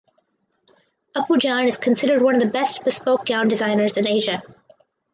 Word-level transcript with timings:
Apu 1.15 1.37
Jan 1.37 1.67
is 1.67 1.77
considered 1.77 2.23
one 2.23 2.33
of 2.33 2.41
the 2.41 2.49
best 2.49 2.83
bespoke 2.83 3.23
gown 3.27 3.47
designers 3.47 3.97
in 3.97 4.07
Asia. 4.07 4.41